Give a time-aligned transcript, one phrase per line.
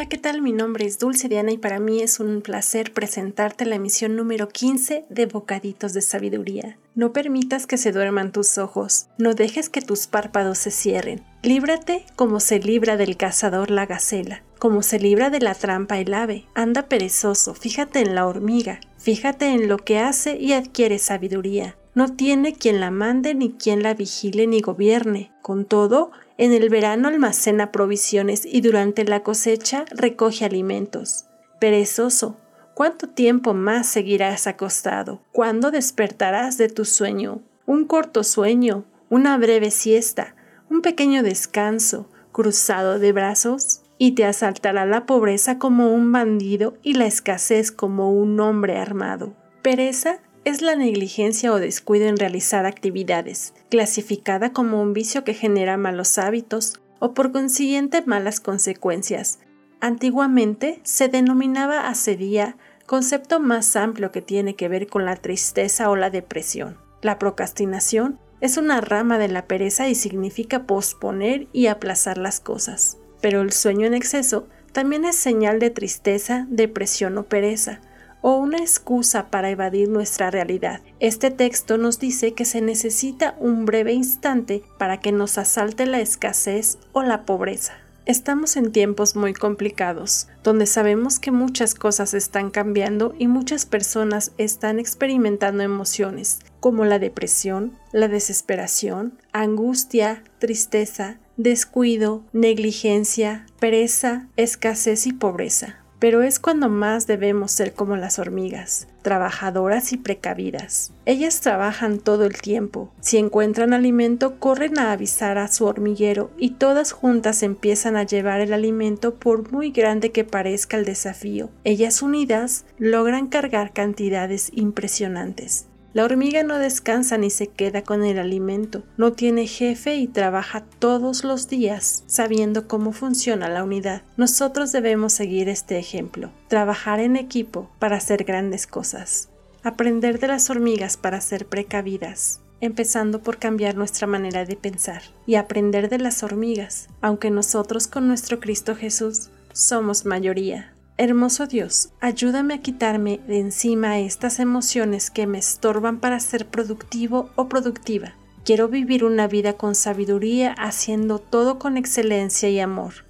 [0.00, 0.40] Hola, ¿qué tal?
[0.40, 4.48] Mi nombre es Dulce Diana y para mí es un placer presentarte la emisión número
[4.48, 6.78] 15 de Bocaditos de Sabiduría.
[6.94, 11.22] No permitas que se duerman tus ojos, no dejes que tus párpados se cierren.
[11.42, 16.14] Líbrate como se libra del cazador la gacela, como se libra de la trampa el
[16.14, 16.46] ave.
[16.54, 21.76] Anda perezoso, fíjate en la hormiga, fíjate en lo que hace y adquiere sabiduría.
[21.94, 25.32] No tiene quien la mande ni quien la vigile ni gobierne.
[25.42, 31.24] Con todo, en el verano almacena provisiones y durante la cosecha recoge alimentos.
[31.58, 32.36] Perezoso,
[32.74, 35.20] ¿cuánto tiempo más seguirás acostado?
[35.32, 37.42] ¿Cuándo despertarás de tu sueño?
[37.66, 40.36] Un corto sueño, una breve siesta,
[40.70, 46.94] un pequeño descanso, cruzado de brazos, y te asaltará la pobreza como un bandido y
[46.94, 49.34] la escasez como un hombre armado.
[49.60, 55.76] Pereza es la negligencia o descuido en realizar actividades, clasificada como un vicio que genera
[55.76, 59.38] malos hábitos o por consiguiente malas consecuencias.
[59.80, 62.56] Antiguamente se denominaba asedía,
[62.86, 66.78] concepto más amplio que tiene que ver con la tristeza o la depresión.
[67.02, 72.98] La procrastinación es una rama de la pereza y significa posponer y aplazar las cosas.
[73.20, 77.80] Pero el sueño en exceso también es señal de tristeza, depresión o pereza
[78.22, 80.80] o una excusa para evadir nuestra realidad.
[81.00, 86.00] Este texto nos dice que se necesita un breve instante para que nos asalte la
[86.00, 87.74] escasez o la pobreza.
[88.06, 94.32] Estamos en tiempos muy complicados, donde sabemos que muchas cosas están cambiando y muchas personas
[94.36, 105.12] están experimentando emociones como la depresión, la desesperación, angustia, tristeza, descuido, negligencia, pereza, escasez y
[105.12, 110.92] pobreza pero es cuando más debemos ser como las hormigas, trabajadoras y precavidas.
[111.06, 112.90] Ellas trabajan todo el tiempo.
[113.00, 118.40] Si encuentran alimento, corren a avisar a su hormiguero y todas juntas empiezan a llevar
[118.40, 121.50] el alimento por muy grande que parezca el desafío.
[121.64, 125.66] Ellas unidas logran cargar cantidades impresionantes.
[125.92, 130.64] La hormiga no descansa ni se queda con el alimento, no tiene jefe y trabaja
[130.78, 134.02] todos los días sabiendo cómo funciona la unidad.
[134.16, 139.30] Nosotros debemos seguir este ejemplo, trabajar en equipo para hacer grandes cosas,
[139.64, 145.34] aprender de las hormigas para ser precavidas, empezando por cambiar nuestra manera de pensar y
[145.34, 150.72] aprender de las hormigas, aunque nosotros con nuestro Cristo Jesús somos mayoría.
[151.02, 157.30] Hermoso Dios, ayúdame a quitarme de encima estas emociones que me estorban para ser productivo
[157.36, 158.12] o productiva.
[158.44, 163.06] Quiero vivir una vida con sabiduría, haciendo todo con excelencia y amor.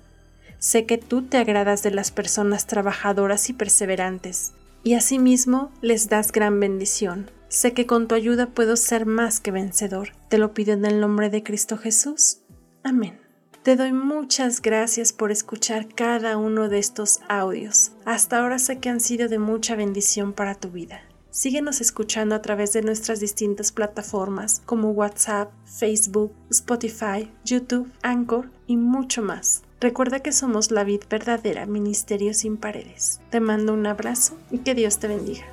[0.61, 4.53] Sé que tú te agradas de las personas trabajadoras y perseverantes,
[4.85, 7.29] y asimismo les das gran bendición.
[7.49, 10.11] Sé que con tu ayuda puedo ser más que vencedor.
[10.29, 12.39] Te lo pido en el nombre de Cristo Jesús.
[12.85, 13.20] Amén.
[13.63, 17.93] Te doy muchas gracias por escuchar cada uno de estos audios.
[18.07, 21.03] Hasta ahora sé que han sido de mucha bendición para tu vida.
[21.29, 28.79] Síguenos escuchando a través de nuestras distintas plataformas como WhatsApp, Facebook, Spotify, YouTube, Anchor y
[28.79, 29.63] mucho más.
[29.79, 33.21] Recuerda que somos la vid verdadera, Ministerio sin Paredes.
[33.29, 35.45] Te mando un abrazo y que Dios te bendiga.